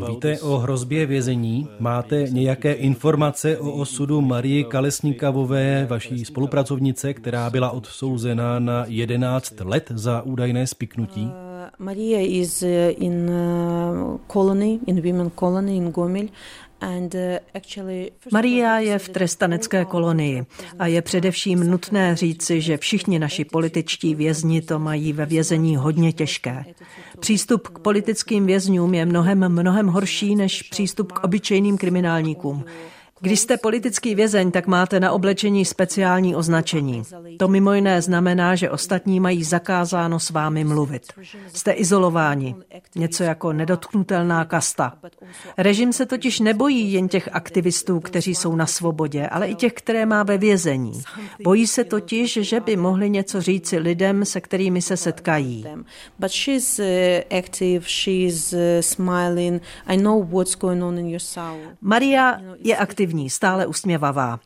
Víte 0.08 0.40
o 0.40 0.58
hrozbě 0.58 1.06
vězení? 1.06 1.68
Máte 1.80 2.26
nějaké 2.30 2.72
informace 2.72 3.58
o 3.58 3.72
osudu 3.72 4.20
Marie 4.20 4.64
Kalesníkavové, 4.64 5.86
vaší 5.90 6.24
spolupracovnice, 6.24 7.14
která 7.14 7.50
byla 7.50 7.70
odsouzena 7.70 8.58
na 8.58 8.84
11 8.88 9.60
let 9.60 9.92
za 9.94 10.22
údajné 10.22 10.66
spiknutí? 10.66 11.43
Uh, 11.78 11.84
Maria 11.84 12.20
is 12.20 12.62
uh, 12.62 12.68
in 12.98 13.30
uh, 13.30 14.18
colony, 14.32 14.80
in 14.86 15.02
women 15.02 15.30
colony 15.30 15.76
in 15.76 15.90
Gomel 15.90 16.28
Maria 18.32 18.78
je 18.78 18.98
v 18.98 19.08
trestanecké 19.08 19.84
kolonii 19.84 20.46
a 20.78 20.86
je 20.86 21.02
především 21.02 21.70
nutné 21.70 22.16
říci, 22.16 22.60
že 22.60 22.76
všichni 22.76 23.18
naši 23.18 23.44
političtí 23.44 24.14
vězni 24.14 24.62
to 24.62 24.78
mají 24.78 25.12
ve 25.12 25.26
vězení 25.26 25.76
hodně 25.76 26.12
těžké. 26.12 26.64
Přístup 27.20 27.68
k 27.68 27.78
politickým 27.78 28.46
vězňům 28.46 28.94
je 28.94 29.06
mnohem, 29.06 29.48
mnohem 29.48 29.86
horší 29.86 30.36
než 30.36 30.62
přístup 30.62 31.12
k 31.12 31.24
obyčejným 31.24 31.78
kriminálníkům. 31.78 32.64
Když 33.20 33.40
jste 33.40 33.56
politický 33.56 34.14
vězeň, 34.14 34.50
tak 34.50 34.66
máte 34.66 35.00
na 35.00 35.12
oblečení 35.12 35.64
speciální 35.64 36.36
označení. 36.36 37.02
To 37.38 37.48
mimo 37.48 37.72
jiné 37.72 38.02
znamená, 38.02 38.54
že 38.54 38.70
ostatní 38.70 39.20
mají 39.20 39.44
zakázáno 39.44 40.20
s 40.20 40.30
vámi 40.30 40.64
mluvit. 40.64 41.02
Jste 41.52 41.72
izolováni, 41.72 42.54
něco 42.94 43.22
jako 43.22 43.52
nedotknutelná 43.52 44.44
kasta. 44.44 44.92
Režim 45.58 45.92
se 45.92 46.06
totiž 46.06 46.40
nebojí 46.40 46.92
jen 46.92 47.08
těch 47.08 47.28
aktivistů, 47.32 48.00
kteří 48.00 48.34
jsou 48.34 48.56
na 48.56 48.66
svobodě, 48.66 49.26
ale 49.26 49.48
i 49.48 49.54
těch, 49.54 49.72
které 49.72 50.06
má 50.06 50.22
ve 50.22 50.38
vězení. 50.38 51.02
Bojí 51.42 51.66
se 51.66 51.84
totiž, 51.84 52.38
že 52.42 52.60
by 52.60 52.76
mohli 52.76 53.10
něco 53.10 53.40
říci 53.40 53.78
lidem, 53.78 54.24
se 54.24 54.40
kterými 54.40 54.82
se 54.82 54.96
setkají. 54.96 55.64
Maria 61.80 62.40
je 62.58 62.76
aktivní 62.76 63.03
aktivní, 63.04 63.30
stále 63.30 63.66
usměvavá. 63.66 64.40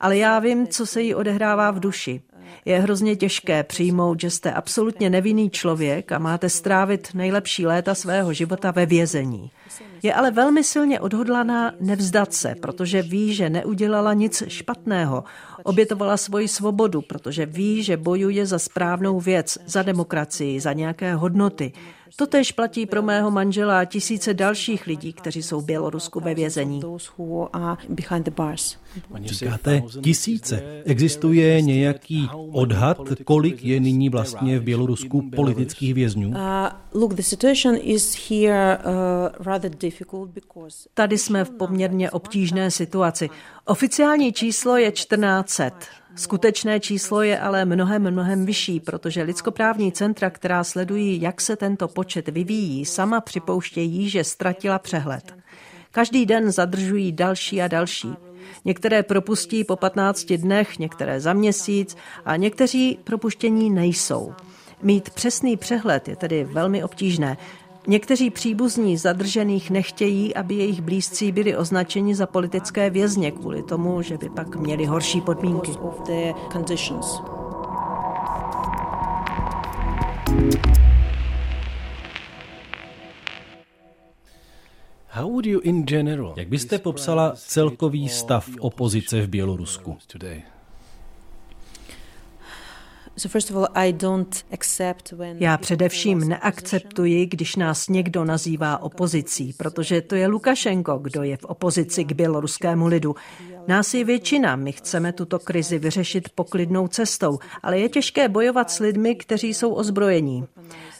Ale 0.00 0.16
já 0.16 0.38
vím, 0.38 0.68
co 0.68 0.86
se 0.86 1.02
jí 1.02 1.14
odehrává 1.14 1.70
v 1.70 1.80
duši. 1.80 2.22
Je 2.64 2.78
hrozně 2.78 3.16
těžké 3.16 3.62
přijmout, 3.62 4.20
že 4.20 4.30
jste 4.30 4.52
absolutně 4.52 5.10
nevinný 5.10 5.50
člověk 5.50 6.12
a 6.12 6.18
máte 6.18 6.48
strávit 6.48 7.08
nejlepší 7.14 7.66
léta 7.66 7.94
svého 7.94 8.32
života 8.32 8.70
ve 8.70 8.86
vězení. 8.86 9.50
Je 10.02 10.14
ale 10.14 10.30
velmi 10.30 10.64
silně 10.64 11.00
odhodlaná 11.00 11.72
nevzdat 11.80 12.34
se, 12.34 12.54
protože 12.60 13.02
ví, 13.02 13.34
že 13.34 13.50
neudělala 13.50 14.12
nic 14.12 14.42
špatného. 14.48 15.24
Obětovala 15.62 16.16
svoji 16.16 16.48
svobodu, 16.48 17.00
protože 17.02 17.46
ví, 17.46 17.82
že 17.82 17.96
bojuje 17.96 18.46
za 18.46 18.58
správnou 18.58 19.20
věc, 19.20 19.58
za 19.66 19.82
demokracii, 19.82 20.60
za 20.60 20.72
nějaké 20.72 21.14
hodnoty. 21.14 21.72
To 22.16 22.26
tež 22.26 22.52
platí 22.52 22.86
pro 22.86 23.02
mého 23.02 23.30
manžela 23.30 23.80
a 23.80 23.84
tisíce 23.84 24.34
dalších 24.34 24.86
lidí, 24.86 25.12
kteří 25.12 25.42
jsou 25.42 25.60
v 25.60 25.64
Bělorusku 25.64 26.20
ve 26.20 26.34
vězení. 26.34 26.82
Říkáte 29.24 29.82
tisíce. 30.02 30.82
Existuje 30.84 31.62
nějaký 31.62 32.28
odhad, 32.52 32.98
kolik 33.24 33.64
je 33.64 33.80
nyní 33.80 34.08
vlastně 34.08 34.58
v 34.58 34.62
Bělorusku 34.62 35.30
politických 35.36 35.94
vězňů? 35.94 36.34
Tady 40.94 41.18
jsme 41.18 41.44
v 41.44 41.50
poměrně 41.50 42.10
obtížné 42.10 42.70
situaci. 42.70 43.30
Oficiální 43.64 44.32
číslo 44.32 44.76
je 44.76 44.92
1400. 44.92 45.70
Skutečné 46.16 46.80
číslo 46.80 47.22
je 47.22 47.38
ale 47.38 47.64
mnohem, 47.64 48.10
mnohem 48.10 48.46
vyšší, 48.46 48.80
protože 48.80 49.22
lidskoprávní 49.22 49.92
centra, 49.92 50.30
která 50.30 50.64
sledují, 50.64 51.20
jak 51.20 51.40
se 51.40 51.56
tento 51.56 51.88
počet 51.88 52.28
vyvíjí, 52.28 52.84
sama 52.84 53.20
připouštějí, 53.20 54.08
že 54.08 54.24
ztratila 54.24 54.78
přehled. 54.78 55.34
Každý 55.90 56.26
den 56.26 56.52
zadržují 56.52 57.12
další 57.12 57.62
a 57.62 57.68
další. 57.68 58.08
Některé 58.64 59.02
propustí 59.02 59.64
po 59.64 59.76
15 59.76 60.24
dnech, 60.32 60.78
některé 60.78 61.20
za 61.20 61.32
měsíc 61.32 61.96
a 62.24 62.36
někteří 62.36 62.98
propuštění 63.04 63.70
nejsou. 63.70 64.34
Mít 64.82 65.10
přesný 65.10 65.56
přehled 65.56 66.08
je 66.08 66.16
tedy 66.16 66.44
velmi 66.44 66.84
obtížné. 66.84 67.36
Někteří 67.86 68.30
příbuzní 68.30 68.96
zadržených 68.96 69.70
nechtějí, 69.70 70.34
aby 70.34 70.54
jejich 70.54 70.80
blízcí 70.80 71.32
byli 71.32 71.56
označeni 71.56 72.14
za 72.14 72.26
politické 72.26 72.90
vězně 72.90 73.30
kvůli 73.30 73.62
tomu, 73.62 74.02
že 74.02 74.18
by 74.18 74.28
pak 74.28 74.56
měli 74.56 74.84
horší 74.84 75.20
podmínky. 75.20 75.70
How 85.08 85.30
would 85.30 85.46
you 85.46 85.60
in 85.60 85.82
general 85.82 86.34
Jak 86.36 86.48
byste 86.48 86.78
popsala 86.78 87.32
celkový 87.36 88.08
stav 88.08 88.48
opozice 88.60 89.20
v 89.20 89.28
Bělorusku? 89.28 89.98
Já 95.38 95.58
především 95.58 96.28
neakceptuji, 96.28 97.26
když 97.26 97.56
nás 97.56 97.88
někdo 97.88 98.24
nazývá 98.24 98.82
opozicí, 98.82 99.52
protože 99.52 100.00
to 100.00 100.14
je 100.14 100.26
Lukašenko, 100.26 100.98
kdo 100.98 101.22
je 101.22 101.36
v 101.36 101.44
opozici 101.44 102.04
k 102.04 102.12
běloruskému 102.12 102.86
lidu. 102.86 103.14
Nás 103.68 103.94
je 103.94 104.04
většina, 104.04 104.56
my 104.56 104.72
chceme 104.72 105.12
tuto 105.12 105.38
krizi 105.38 105.78
vyřešit 105.78 106.28
poklidnou 106.34 106.88
cestou, 106.88 107.38
ale 107.62 107.78
je 107.78 107.88
těžké 107.88 108.28
bojovat 108.28 108.70
s 108.70 108.78
lidmi, 108.78 109.14
kteří 109.14 109.54
jsou 109.54 109.72
ozbrojení. 109.72 110.44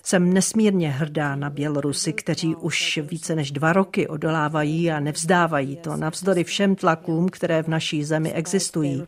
Jsem 0.02 0.32
nesmírně 0.32 0.90
hrdá 0.90 1.36
na 1.36 1.50
Bělorusy, 1.50 2.12
kteří 2.12 2.54
už 2.54 3.00
více 3.02 3.34
než 3.34 3.50
dva 3.50 3.72
roky 3.72 4.08
odolávají 4.08 4.90
a 4.90 5.00
nevzdávají 5.00 5.76
to 5.76 5.96
navzdory 5.96 6.44
všem 6.44 6.76
tlakům, 6.76 7.28
které 7.28 7.62
v 7.62 7.68
naší 7.68 8.04
zemi 8.04 8.32
existují. 8.32 9.02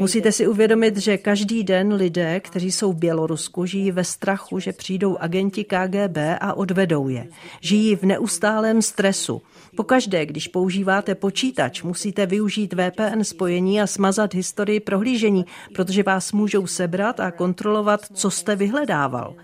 Musíte 0.00 0.32
si 0.32 0.46
uvědomit, 0.46 0.96
že 0.96 1.18
každý 1.18 1.64
den 1.64 1.94
lidé, 1.94 2.40
kteří 2.40 2.72
jsou 2.72 2.92
v 2.92 2.96
Bělorusku, 2.96 3.66
žijí 3.66 3.90
ve 3.90 4.04
strachu, 4.04 4.58
že 4.58 4.72
přijdou 4.72 5.16
agenti 5.20 5.64
KGB 5.64 6.16
a 6.40 6.54
odvedou 6.54 7.08
je. 7.08 7.26
Žijí 7.60 7.96
v 7.96 8.02
neustálém 8.02 8.82
stresu. 8.82 9.42
Pokaždé, 9.76 10.26
když 10.26 10.48
používáte 10.48 11.14
počítač, 11.14 11.82
musíte 11.82 12.26
využít 12.26 12.74
VPN 12.74 13.22
spojení 13.22 13.80
a 13.80 13.86
smazat 13.86 14.34
historii 14.34 14.80
prohlížení, 14.80 15.46
protože 15.74 16.02
vás 16.02 16.32
můžou 16.32 16.66
sebrat 16.66 17.20
a 17.20 17.30
kontrolovat, 17.30 18.00
co 18.14 18.30
jste 18.30 18.56
vyhledával. 18.56 19.34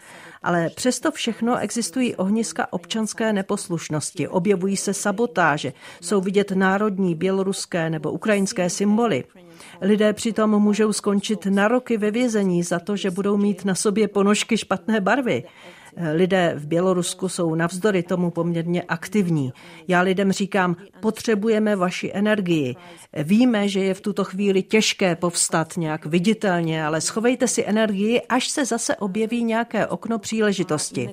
Ale 0.42 0.70
přesto 0.70 1.10
všechno 1.10 1.58
existují 1.58 2.16
ohniska 2.16 2.72
občanské 2.72 3.32
neposlušnosti, 3.32 4.28
objevují 4.28 4.76
se 4.76 4.94
sabotáže, 4.94 5.72
jsou 6.00 6.20
vidět 6.20 6.50
národní, 6.50 7.14
běloruské 7.14 7.90
nebo 7.90 8.12
ukrajinské 8.12 8.70
symboly. 8.70 9.24
Lidé 9.80 10.12
přitom 10.12 10.50
můžou 10.50 10.92
skončit 10.92 11.46
na 11.46 11.68
roky 11.68 11.96
ve 11.96 12.10
vězení 12.10 12.62
za 12.62 12.78
to, 12.78 12.96
že 12.96 13.10
budou 13.10 13.36
mít 13.36 13.64
na 13.64 13.74
sobě 13.74 14.08
ponožky 14.08 14.58
špatné 14.58 15.00
barvy. 15.00 15.44
Lidé 16.14 16.52
v 16.56 16.66
Bělorusku 16.66 17.28
jsou 17.28 17.54
navzdory 17.54 18.02
tomu 18.02 18.30
poměrně 18.30 18.82
aktivní. 18.82 19.52
Já 19.88 20.00
lidem 20.00 20.32
říkám, 20.32 20.76
potřebujeme 21.00 21.76
vaši 21.76 22.10
energii. 22.14 22.76
Víme, 23.24 23.68
že 23.68 23.80
je 23.80 23.94
v 23.94 24.00
tuto 24.00 24.24
chvíli 24.24 24.62
těžké 24.62 25.16
povstat 25.16 25.76
nějak 25.76 26.06
viditelně, 26.06 26.84
ale 26.84 27.00
schovejte 27.00 27.48
si 27.48 27.64
energii, 27.66 28.20
až 28.20 28.48
se 28.48 28.64
zase 28.64 28.96
objeví 28.96 29.44
nějaké 29.44 29.86
okno 29.86 30.18
příležitosti. 30.18 31.10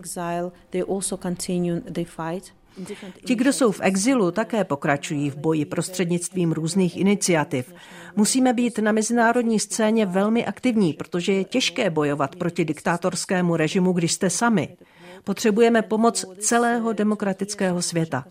Ti, 3.25 3.36
kdo 3.36 3.53
jsou 3.53 3.72
v 3.72 3.79
exilu, 3.84 4.31
také 4.31 4.63
pokračují 4.63 5.29
v 5.29 5.36
boji 5.38 5.65
prostřednictvím 5.65 6.51
různých 6.51 6.98
iniciativ. 6.98 7.74
Musíme 8.15 8.53
být 8.53 8.77
na 8.79 8.91
mezinárodní 8.91 9.60
scéně 9.60 10.05
velmi 10.05 10.46
aktivní, 10.46 10.93
protože 10.93 11.34
je 11.34 11.43
těžké 11.43 11.89
bojovat 11.89 12.36
proti 12.36 12.65
diktátorskému 12.65 13.55
režimu, 13.55 13.91
když 13.91 14.13
jste 14.13 14.29
sami. 14.29 14.77
Potřebujeme 15.27 15.81
pomoc 15.81 16.25
celého 16.39 16.93
demokratického 16.93 17.81
světa. 17.81 18.25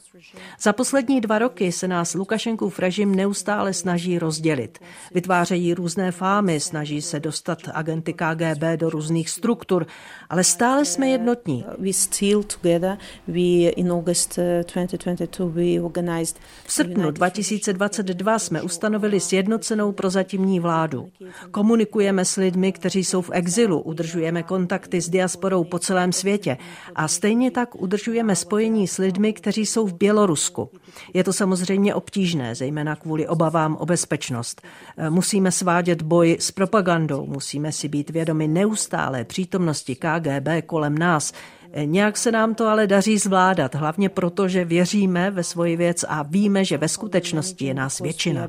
Za 0.60 0.72
poslední 0.72 1.20
dva 1.20 1.38
roky 1.38 1.72
se 1.72 1.88
nás 1.88 2.14
Lukašenkův 2.14 2.78
režim 2.78 3.14
neustále 3.14 3.72
snaží 3.72 4.18
rozdělit. 4.18 4.78
Vytvářejí 5.14 5.74
různé 5.74 6.12
fámy, 6.12 6.60
snaží 6.60 7.02
se 7.02 7.20
dostat 7.20 7.58
agenty 7.72 8.12
KGB 8.12 8.62
do 8.76 8.90
různých 8.90 9.30
struktur, 9.30 9.86
ale 10.30 10.44
stále 10.44 10.84
jsme 10.84 11.08
jednotní. 11.08 11.64
V 16.66 16.72
srpnu 16.72 17.10
2022 17.10 18.38
jsme 18.38 18.62
ustanovili 18.62 19.20
sjednocenou 19.20 19.92
prozatímní 19.92 20.60
vládu. 20.60 21.08
Komunikujeme 21.50 22.24
s 22.24 22.36
lidmi, 22.36 22.72
kteří 22.72 23.04
jsou 23.04 23.22
v 23.22 23.30
exilu, 23.32 23.80
udržujeme 23.80 24.42
kontakty 24.42 25.00
s 25.00 25.08
diasporou 25.08 25.64
po 25.64 25.78
celém 25.78 26.12
světě 26.12 26.58
a 26.94 27.08
stejně 27.08 27.50
tak 27.50 27.82
udržujeme 27.82 28.36
spojení 28.36 28.88
s 28.88 28.98
lidmi, 28.98 29.32
kteří 29.32 29.66
jsou 29.66 29.86
v 29.86 29.94
Bělorusku. 29.94 30.70
Je 31.14 31.24
to 31.24 31.32
samozřejmě 31.32 31.94
obtížné, 31.94 32.54
zejména 32.54 32.96
kvůli 32.96 33.28
obavám 33.28 33.76
o 33.76 33.86
bezpečnost. 33.86 34.62
Musíme 35.08 35.52
svádět 35.52 36.02
boj 36.02 36.36
s 36.40 36.50
propagandou, 36.50 37.26
musíme 37.26 37.72
si 37.72 37.88
být 37.88 38.10
vědomi 38.10 38.48
neustálé 38.48 39.24
přítomnosti 39.24 39.94
KGB 39.94 40.48
kolem 40.66 40.98
nás. 40.98 41.32
Nějak 41.84 42.16
se 42.16 42.32
nám 42.32 42.54
to 42.54 42.66
ale 42.66 42.86
daří 42.86 43.18
zvládat, 43.18 43.74
hlavně 43.74 44.08
proto, 44.08 44.48
že 44.48 44.64
věříme 44.64 45.30
ve 45.30 45.44
svoji 45.44 45.76
věc 45.76 46.04
a 46.08 46.22
víme, 46.22 46.64
že 46.64 46.78
ve 46.78 46.88
skutečnosti 46.88 47.64
je 47.64 47.74
nás 47.74 48.00
většina. 48.00 48.48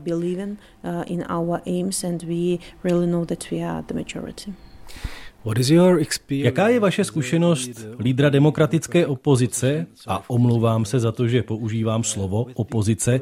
Jaká 6.29 6.67
je 6.67 6.79
vaše 6.79 7.03
zkušenost 7.03 7.69
lídra 7.99 8.29
demokratické 8.29 9.07
opozice, 9.07 9.85
a 10.07 10.29
omlouvám 10.29 10.85
se 10.85 10.99
za 10.99 11.11
to, 11.11 11.27
že 11.27 11.43
používám 11.43 12.03
slovo 12.03 12.45
opozice, 12.53 13.21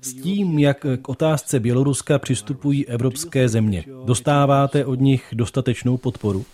s 0.00 0.14
tím, 0.14 0.58
jak 0.58 0.86
k 1.02 1.08
otázce 1.08 1.60
Běloruska 1.60 2.18
přistupují 2.18 2.86
evropské 2.86 3.48
země? 3.48 3.84
Dostáváte 4.04 4.84
od 4.84 5.00
nich 5.00 5.24
dostatečnou 5.32 5.96
podporu? 5.96 6.44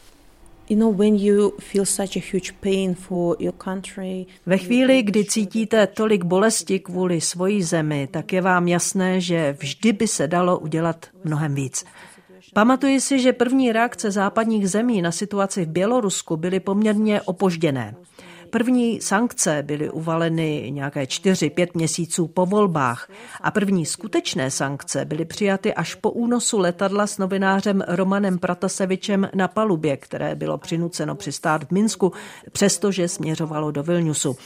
Ve 4.46 4.58
chvíli, 4.58 5.02
kdy 5.02 5.24
cítíte 5.24 5.87
tolik 5.87 6.24
bolesti 6.24 6.78
kvůli 6.78 7.20
svojí 7.20 7.62
zemi, 7.62 8.08
tak 8.11 8.32
je 8.32 8.40
vám 8.40 8.68
jasné, 8.68 9.20
že 9.20 9.56
vždy 9.61 9.92
by 9.92 10.08
se 10.08 10.26
dalo 10.26 10.58
udělat 10.58 11.06
mnohem 11.24 11.54
víc. 11.54 11.85
Pamatuji 12.54 13.00
si, 13.00 13.20
že 13.20 13.32
první 13.32 13.72
reakce 13.72 14.10
západních 14.10 14.70
zemí 14.70 15.02
na 15.02 15.12
situaci 15.12 15.64
v 15.64 15.68
Bělorusku 15.68 16.36
byly 16.36 16.60
poměrně 16.60 17.22
opožděné. 17.22 17.94
První 18.50 19.00
sankce 19.00 19.62
byly 19.62 19.90
uvaleny 19.90 20.70
nějaké 20.70 21.06
čtyři, 21.06 21.50
pět 21.50 21.74
měsíců 21.74 22.26
po 22.26 22.46
volbách 22.46 23.10
a 23.40 23.50
první 23.50 23.86
skutečné 23.86 24.50
sankce 24.50 25.04
byly 25.04 25.24
přijaty 25.24 25.74
až 25.74 25.94
po 25.94 26.10
únosu 26.10 26.58
letadla 26.58 27.06
s 27.06 27.18
novinářem 27.18 27.84
Romanem 27.88 28.38
Pratasevičem 28.38 29.28
na 29.34 29.48
palubě, 29.48 29.96
které 29.96 30.34
bylo 30.34 30.58
přinuceno 30.58 31.14
přistát 31.14 31.64
v 31.64 31.70
Minsku, 31.70 32.12
přestože 32.52 33.08
směřovalo 33.08 33.70
do 33.70 33.82
Vilniusu. 33.82 34.36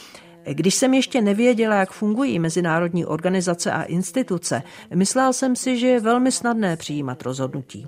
Když 0.50 0.74
jsem 0.74 0.94
ještě 0.94 1.20
nevěděla, 1.20 1.74
jak 1.76 1.92
fungují 1.92 2.38
mezinárodní 2.38 3.06
organizace 3.06 3.72
a 3.72 3.82
instituce, 3.82 4.62
myslel 4.94 5.32
jsem 5.32 5.56
si, 5.56 5.78
že 5.78 5.86
je 5.86 6.00
velmi 6.00 6.32
snadné 6.32 6.76
přijímat 6.76 7.22
rozhodnutí. 7.22 7.86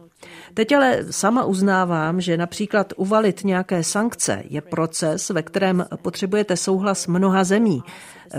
Teď 0.54 0.72
ale 0.72 1.04
sama 1.10 1.44
uznávám, 1.44 2.20
že 2.20 2.36
například 2.36 2.92
uvalit 2.96 3.44
nějaké 3.44 3.84
sankce 3.84 4.42
je 4.48 4.60
proces, 4.60 5.30
ve 5.30 5.42
kterém 5.42 5.86
potřebujete 6.02 6.56
souhlas 6.56 7.06
mnoha 7.06 7.44
zemí. 7.44 7.82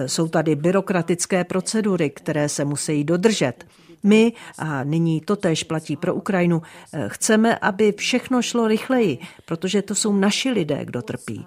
Jsou 0.06 0.28
tady 0.28 0.56
byrokratické 0.56 1.44
procedury, 1.44 2.10
které 2.10 2.50
se 2.50 2.66
musí 2.66 3.04
dodržet. 3.04 3.66
My, 4.04 4.34
a 4.58 4.84
nyní 4.84 5.22
to 5.22 5.36
též 5.36 5.64
platí 5.64 5.96
pro 5.96 6.16
Ukrajinu, 6.16 6.62
chceme, 7.08 7.58
aby 7.58 7.92
všechno 7.98 8.42
šlo 8.42 8.68
rychleji, 8.68 9.18
protože 9.46 9.82
to 9.82 9.96
jsou 9.96 10.14
naši 10.14 10.50
lidé, 10.52 10.86
kdo 10.86 11.02
trpí. 11.02 11.46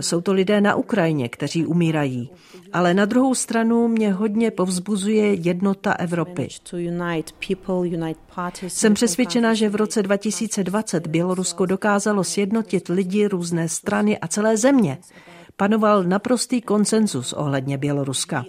Jsou 0.00 0.20
to 0.20 0.32
lidé 0.32 0.60
na 0.60 0.74
Ukrajině, 0.74 1.28
kteří 1.28 1.66
umírají. 1.66 2.30
Ale 2.72 2.94
na 2.94 3.04
druhou 3.04 3.34
stranu 3.34 3.88
mě 3.88 4.12
hodně 4.12 4.50
povzbuzuje 4.50 5.34
jednota 5.34 5.92
Evropy. 5.92 6.48
Jsem 8.68 8.94
přesvědčena, 8.94 9.54
že 9.54 9.68
v 9.68 9.74
roce 9.74 10.02
2020 10.02 11.06
Bělorusko 11.06 11.66
dokázalo 11.66 12.24
sjednotit 12.24 12.88
lidi 12.88 13.26
různé 13.26 13.68
strany 13.68 14.18
a 14.18 14.28
celé 14.28 14.56
země. 14.56 14.98
Panoval 15.56 16.04
naprostý 16.04 16.60
konsenzus 16.60 17.32
ohledně 17.32 17.78
Běloruska. 17.78 18.44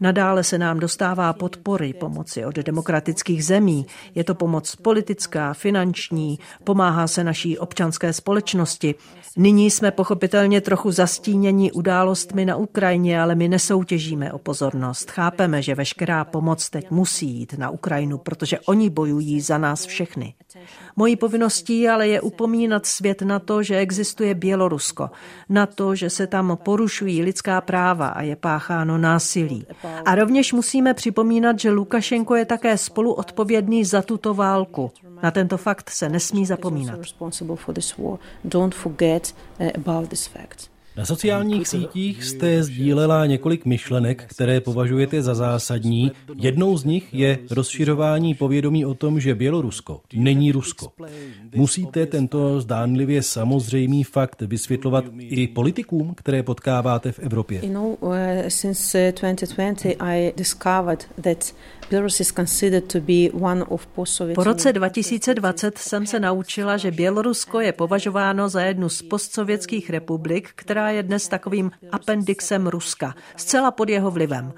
Nadále 0.00 0.44
se 0.44 0.58
nám 0.58 0.80
dostává 0.80 1.32
podpory 1.32 1.92
pomoci 1.92 2.44
od 2.44 2.54
demokratických 2.54 3.44
zemí. 3.44 3.86
Je 4.14 4.24
to 4.24 4.34
pomoc 4.34 4.76
politická, 4.76 5.54
finanční, 5.54 6.38
pomáhá 6.64 7.06
se 7.06 7.24
naší 7.24 7.58
občanské 7.58 8.12
společnosti. 8.12 8.94
Nyní 9.36 9.70
jsme 9.70 9.90
pochopitelně 9.90 10.60
trochu 10.60 10.90
zastíněni 10.90 11.72
událostmi 11.72 12.44
na 12.44 12.56
Ukrajině, 12.56 13.20
ale 13.20 13.34
my 13.34 13.48
nesoutěžíme 13.48 14.32
o 14.32 14.38
pozornost. 14.38 15.10
Chápeme, 15.10 15.62
že 15.62 15.74
veškerá 15.74 16.24
pomoc 16.24 16.70
teď 16.70 16.90
musí 16.90 17.26
jít 17.26 17.58
na 17.58 17.70
Ukrajinu, 17.70 18.18
protože 18.18 18.60
oni 18.60 18.90
bojují 18.90 19.40
za 19.40 19.58
nás 19.58 19.86
všechny. 19.86 20.34
Mojí 20.96 21.16
povinností 21.16 21.88
ale 21.88 22.08
je 22.08 22.20
upomínat 22.20 22.86
svět 22.86 23.22
na 23.22 23.38
to, 23.38 23.62
že 23.62 23.76
existuje 23.76 24.34
Bělorusko, 24.34 25.10
na 25.48 25.66
to, 25.66 25.94
že 25.94 26.10
se 26.10 26.26
tam 26.26 26.58
porušují 26.62 27.22
lidská 27.22 27.60
práva 27.60 28.08
a 28.08 28.22
je 28.22 28.36
pácháno 28.36 28.98
násilí. 28.98 29.66
A 30.04 30.14
rovněž 30.14 30.52
musíme 30.52 30.94
připomínat, 30.94 31.60
že 31.60 31.70
Lukašenko 31.70 32.34
je 32.34 32.44
také 32.44 32.78
spoluodpovědný 32.78 33.84
za 33.84 34.02
tuto 34.02 34.34
válku. 34.34 34.90
Na 35.22 35.30
tento 35.30 35.56
fakt 35.56 35.90
se 35.90 36.08
nesmí 36.08 36.46
zapomínat. 36.46 36.98
Na 40.96 41.04
sociálních 41.04 41.68
sítích 41.68 42.24
jste 42.24 42.62
sdílela 42.62 43.26
několik 43.26 43.64
myšlenek, 43.64 44.24
které 44.26 44.60
považujete 44.60 45.22
za 45.22 45.34
zásadní. 45.34 46.12
Jednou 46.36 46.78
z 46.78 46.84
nich 46.84 47.14
je 47.14 47.38
rozšiřování 47.50 48.34
povědomí 48.34 48.86
o 48.86 48.94
tom, 48.94 49.20
že 49.20 49.34
Bělorusko 49.34 50.00
není 50.14 50.52
Rusko. 50.52 50.92
Musíte 51.54 52.06
tento 52.06 52.60
zdánlivě 52.60 53.22
samozřejmý 53.22 54.04
fakt 54.04 54.42
vysvětlovat 54.42 55.04
i 55.18 55.48
politikům, 55.48 56.14
které 56.14 56.42
potkáváte 56.42 57.12
v 57.12 57.18
Evropě. 57.18 57.60
You 57.62 57.72
know, 57.72 57.96
uh, 58.00 58.16
since 58.48 59.12
2020 59.12 59.88
uh, 60.00 60.08
I 60.08 60.32
discovered 60.36 61.06
that 61.20 61.54
po 64.34 64.44
roce 64.44 64.72
2020 64.72 65.78
jsem 65.78 66.06
se 66.06 66.20
naučila, 66.20 66.76
že 66.76 66.90
Bělorusko 66.90 67.60
je 67.60 67.72
považováno 67.72 68.48
za 68.48 68.60
jednu 68.60 68.88
z 68.88 69.02
postsovětských 69.02 69.90
republik, 69.90 70.50
která 70.54 70.90
je 70.90 71.02
dnes 71.02 71.28
takovým 71.28 71.70
appendixem 71.92 72.66
Ruska, 72.66 73.14
zcela 73.36 73.70
pod 73.70 73.88
jeho 73.88 74.10
vlivem. 74.10 74.52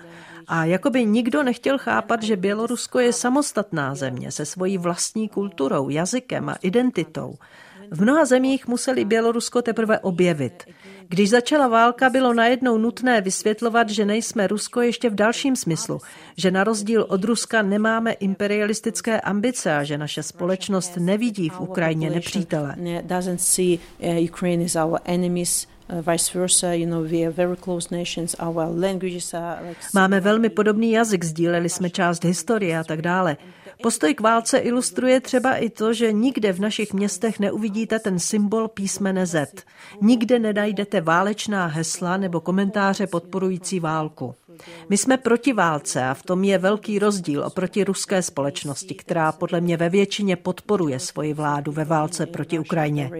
A 0.48 0.64
jakoby 0.64 1.04
nikdo 1.04 1.42
nechtěl 1.42 1.78
chápat, 1.78 2.22
že 2.22 2.36
Bělorusko 2.36 2.98
je 2.98 3.12
samostatná 3.12 3.94
země 3.94 4.32
se 4.32 4.46
svojí 4.46 4.78
vlastní 4.78 5.28
kulturou, 5.28 5.88
jazykem 5.88 6.48
a 6.48 6.56
identitou. 6.62 7.34
V 7.90 8.02
mnoha 8.02 8.24
zemích 8.24 8.68
museli 8.68 9.04
Bělorusko 9.04 9.62
teprve 9.62 9.98
objevit. 9.98 10.64
Když 11.08 11.30
začala 11.30 11.68
válka, 11.68 12.10
bylo 12.10 12.34
najednou 12.34 12.78
nutné 12.78 13.20
vysvětlovat, 13.20 13.90
že 13.90 14.04
nejsme 14.04 14.46
Rusko 14.46 14.80
ještě 14.80 15.10
v 15.10 15.14
dalším 15.14 15.56
smyslu, 15.56 15.98
že 16.36 16.50
na 16.50 16.64
rozdíl 16.64 17.06
od 17.08 17.24
Ruska 17.24 17.62
nemáme 17.62 18.12
imperialistické 18.12 19.20
ambice 19.20 19.76
a 19.76 19.84
že 19.84 19.98
naše 19.98 20.22
společnost 20.22 20.96
nevidí 20.96 21.48
v 21.48 21.60
Ukrajině 21.60 22.10
nepřítele. 22.10 22.76
Máme 29.94 30.20
velmi 30.20 30.48
podobný 30.48 30.92
jazyk, 30.92 31.24
sdíleli 31.24 31.68
jsme 31.68 31.90
část 31.90 32.24
historie 32.24 32.78
a 32.78 32.84
tak 32.84 33.02
dále. 33.02 33.36
Postoj 33.82 34.14
k 34.14 34.20
válce 34.20 34.58
ilustruje 34.58 35.20
třeba 35.20 35.56
i 35.56 35.70
to, 35.70 35.92
že 35.92 36.12
nikde 36.12 36.52
v 36.52 36.60
našich 36.60 36.92
městech 36.92 37.40
neuvidíte 37.40 37.98
ten 37.98 38.18
symbol 38.18 38.68
písmene 38.68 39.26
Z. 39.26 39.64
Nikde 40.02 40.38
nenajdete 40.38 41.00
válečná 41.00 41.66
hesla 41.66 42.16
nebo 42.16 42.40
komentáře 42.40 43.06
podporující 43.06 43.80
válku. 43.80 44.34
My 44.88 44.96
jsme 44.96 45.16
proti 45.16 45.52
válce 45.52 46.04
a 46.04 46.14
v 46.14 46.22
tom 46.22 46.44
je 46.44 46.58
velký 46.58 46.98
rozdíl 46.98 47.44
oproti 47.44 47.84
ruské 47.84 48.22
společnosti, 48.22 48.94
která 48.94 49.32
podle 49.32 49.60
mě 49.60 49.76
ve 49.76 49.88
většině 49.88 50.36
podporuje 50.36 50.98
svoji 50.98 51.34
vládu 51.34 51.72
ve 51.72 51.84
válce 51.84 52.26
proti 52.26 52.58
Ukrajině. 52.58 53.10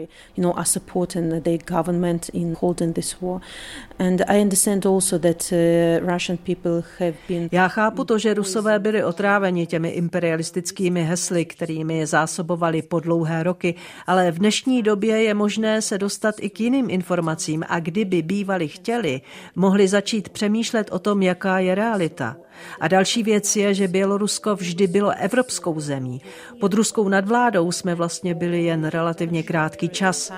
Já 7.53 7.69
chápu 7.69 8.05
to, 8.05 8.19
že 8.19 8.35
Rusové 8.35 8.79
byli 8.79 9.05
otráveni 9.05 9.67
těmi 9.67 9.89
imperialistickými 9.89 11.05
hesly, 11.05 11.45
kterými 11.45 11.99
je 11.99 12.07
zásobovali 12.07 12.83
po 12.83 13.01
dlouhé 13.01 13.43
roky, 13.43 13.75
ale 14.07 14.31
v 14.31 14.39
dnešní 14.39 14.83
době 14.83 15.23
je 15.23 15.35
možné 15.35 15.83
se 15.83 15.99
dostat 15.99 16.35
i 16.41 16.51
k 16.51 16.61
jiným 16.61 16.91
informacím 16.91 17.65
a 17.69 17.81
kdyby 17.81 18.23
bývali 18.23 18.69
chtěli, 18.69 19.21
mohli 19.57 19.89
začít 19.89 20.29
přemýšlet 20.29 20.89
o 20.93 20.99
tom, 20.99 21.23
jaká 21.27 21.59
je 21.59 21.75
realita. 21.75 22.37
A 22.81 22.89
další 22.89 23.23
věc 23.23 23.57
je, 23.57 23.75
že 23.75 23.89
Bělorusko 23.89 24.57
vždy 24.57 24.87
bylo 24.87 25.11
evropskou 25.19 25.81
zemí. 25.81 26.21
Pod 26.61 26.75
ruskou 26.75 27.09
nadvládou 27.09 27.73
jsme 27.73 27.95
vlastně 27.95 28.35
byli 28.35 28.63
jen 28.63 28.85
relativně 28.85 29.43
krátký 29.43 29.89
čas. 29.89 30.33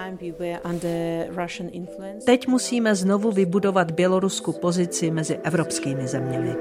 Teď 2.27 2.47
musíme 2.47 2.95
znovu 2.95 3.33
vybudovat 3.33 3.91
Bělorusku 3.91 4.53
pozici 4.53 5.11
mezi 5.11 5.37
evropskými 5.37 6.09
zeměmi. 6.09 6.57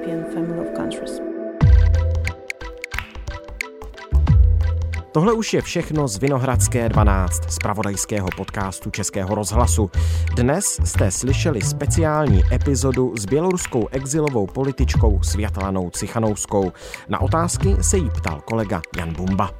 Tohle 5.18 5.32
už 5.32 5.54
je 5.54 5.62
všechno 5.62 6.08
z 6.08 6.18
Vinohradské 6.18 6.88
12, 6.88 7.50
z 7.50 7.58
pravodajského 7.58 8.28
podcastu 8.36 8.90
Českého 8.90 9.34
rozhlasu. 9.34 9.90
Dnes 10.36 10.80
jste 10.84 11.10
slyšeli 11.10 11.60
speciální 11.60 12.42
epizodu 12.52 13.14
s 13.18 13.26
běloruskou 13.26 13.88
exilovou 13.90 14.46
političkou 14.46 15.22
Světlanou 15.22 15.90
Cichanouskou. 15.90 16.72
Na 17.08 17.20
otázky 17.20 17.76
se 17.80 17.96
jí 17.96 18.10
ptal 18.10 18.40
kolega 18.40 18.82
Jan 18.96 19.14
Bumba. 19.14 19.50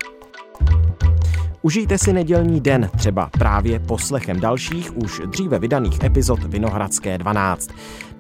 Užijte 1.62 1.98
si 1.98 2.12
nedělní 2.12 2.60
den 2.60 2.90
třeba 2.98 3.30
právě 3.38 3.80
poslechem 3.80 4.40
dalších 4.40 4.96
už 4.96 5.20
dříve 5.26 5.58
vydaných 5.58 6.04
epizod 6.04 6.42
Vinohradské 6.42 7.18
12. 7.18 7.70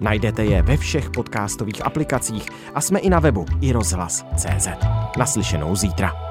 Najdete 0.00 0.44
je 0.44 0.62
ve 0.62 0.76
všech 0.76 1.10
podcastových 1.10 1.86
aplikacích 1.86 2.46
a 2.74 2.80
jsme 2.80 2.98
i 2.98 3.10
na 3.10 3.20
webu 3.20 3.46
i 3.60 3.72
rozhlas.cz. 3.72 4.68
Naslyšenou 5.18 5.76
zítra. 5.76 6.27